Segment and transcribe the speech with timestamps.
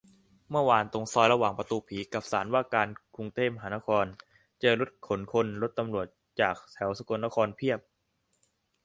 [0.49, 4.05] เมื่อวานตรงซอยระหว่างประตูผีกับศาลาว่าการกรุงเทพมหานคร
[4.61, 6.07] เจอรถขนคน-รถตู้ตำรวจ
[6.41, 7.79] จากแถวสกลนครเพียบ